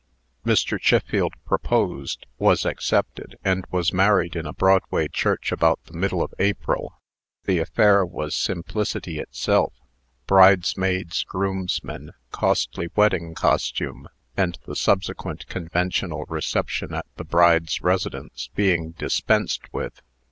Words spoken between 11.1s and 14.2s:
groomsmen, costly wedding costume,